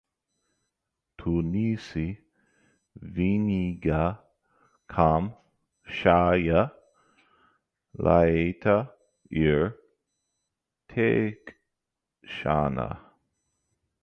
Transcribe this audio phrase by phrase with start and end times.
[1.21, 2.05] Tu neesi
[3.17, 3.99] vienīgā,
[4.93, 5.27] kam
[5.99, 6.63] šajā
[8.09, 8.75] lietā
[9.43, 9.65] ir
[10.95, 12.89] teikšana!